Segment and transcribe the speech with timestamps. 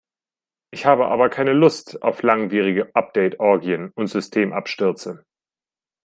[0.71, 5.23] Ich habe aber keine Lust auf langwierige Update-Orgien und Systemabstürze.